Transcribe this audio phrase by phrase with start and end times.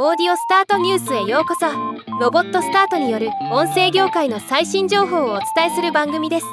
[0.00, 1.66] オーディオスタートニュースへようこそ。
[2.20, 6.46] ロボットスタートによる音声業界の最新情報をお伝えする番組です。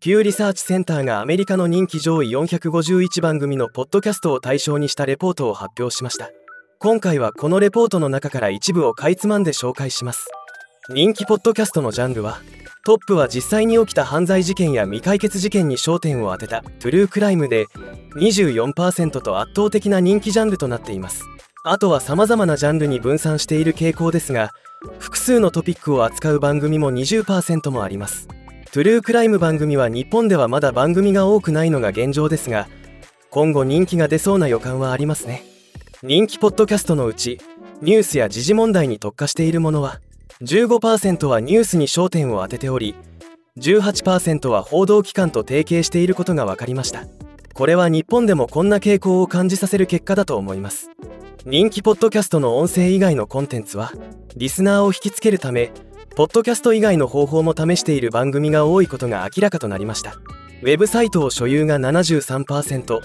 [0.00, 6.32] ピューリサーチセンターがアメリカの人気上位451番組のポッドキャストを対象にしたレポートを発表しました。
[6.80, 10.28] 今回はこのレポートの中から一部をかいつまんで紹介します。
[10.90, 12.40] 人気ポッドキャストのジャンルは
[12.88, 16.62] トップは実際に起きた犯罪事件や未解決事件に焦点を当てた。
[16.62, 17.66] トゥルークライムで
[18.16, 21.26] 24%と圧倒的な人気ジャンルとなっています。
[21.64, 24.52] あとは様々なジャンルに分散している傾向ですが
[25.00, 28.26] 複数のトピックを扱う番組も20%もあります。
[28.72, 32.68] トゥルークライム番組は日本ではまだ番組が多くないのが現状ですが
[33.28, 35.44] 今後人気が出そうな予感はありますね。
[36.02, 37.38] 人気ポッドキャストのうち
[37.82, 40.00] ニュースや時事問題に特化しているものは
[40.42, 42.94] 15%はニュースに焦点を当てており
[43.58, 47.06] 18%は報道機関と提携していることが分かりました。
[47.54, 50.90] これは日本でもこんな傾向を感じさせる結果だと思います。
[51.44, 53.90] 人気ポッドキャストの音声以外のコンテンツは
[54.36, 55.72] リスナーを引きつけるため
[56.14, 60.14] ポッドキャスト以外の方法も試している番組が多いことが明らかとなりました。
[60.62, 63.00] ウェブサイトを所有が73%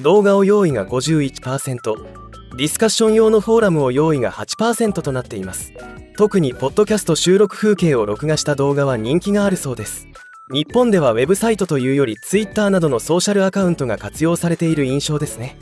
[0.00, 2.27] 動画を用意が51%
[2.58, 5.72] ディスカッション用のフォーラムを用意が8%となっています。
[6.16, 10.08] 特にポッドキャスト収録風景を録画した動画は人気があるそうです。
[10.50, 15.56] 日本ではウェブサイトというより Twitter などのソーシャルアカウントが活用されている印象ですね。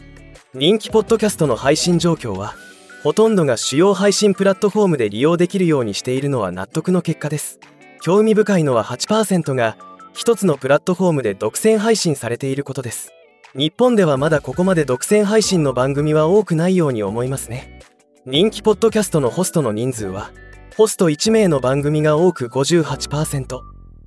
[0.55, 2.55] 人気ポッドキャストの配信状況は
[3.03, 7.61] ほとんどが主要配信プラットフォームで利用できるようにしているのは納得の結果です。
[8.01, 9.77] 興味深いのは8%が
[10.15, 13.13] 1つのプラットフォームで独占配信されていることです。
[13.57, 17.81] 日本ではまだここまで独占配信の番組は多くないように思いますね。
[18.27, 20.31] 人気ポッドキャストのホストの人数は
[20.77, 23.59] ホスト1名の番組が多く58%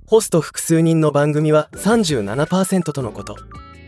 [0.05, 3.38] ホスト複数人の番組は37%とのこと。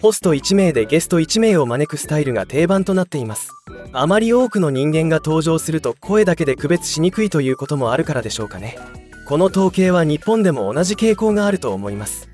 [0.01, 3.51] ホスト1名でゲスト1名を招くスタイルが定番となっています。
[3.93, 8.79] あまり多くの人間が登場すると声だけで区別しにくいということもあるからでしょうかね。
[9.27, 12.29] この統計は日本でも同じ傾向があると思います。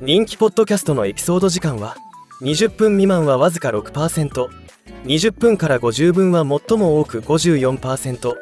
[0.00, 1.94] 人気ポッドキャストのエピソード時間は
[2.42, 8.34] 20分未満はわずか 6%20 分から50分は最も多く54%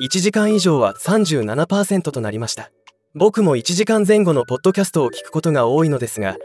[0.00, 2.70] 1時間以上は37%となりました。
[3.14, 6.36] 僕も1時間前後のポッドキャストを聞くことが多いのですが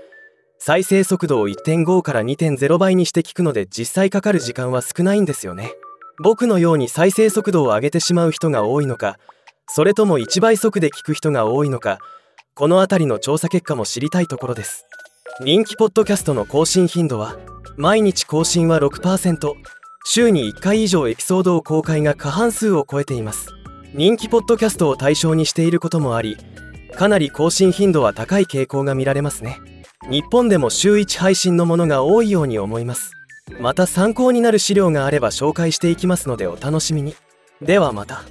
[0.59, 5.71] 再生速度を1.5から2.0倍にして聞くので実際かかる時間は少ないんですよね。
[6.23, 9.19] 僕のように再生速度を上げてしまう人が多いのか
[9.67, 11.99] それとも1倍速で聞く人が多いのか
[12.55, 14.87] この辺りの調査結果も知りたいところです。
[15.39, 17.37] 人気ポッドキャストの更新頻度は
[17.75, 19.53] 毎日更新は6%
[20.03, 23.49] 週に1回以上エピソードを公開が過半数を超えています。
[23.93, 26.37] 人気ポッドキャストを対象にしていることもあり
[26.95, 29.59] かなり更新頻度は高い傾向が見られますね。
[30.09, 33.11] 日本でも週1配信のものが多いように思います。
[33.59, 37.15] また参考になる資料があれば紹介していきますのでお楽しみに。
[37.61, 38.23] ではまた。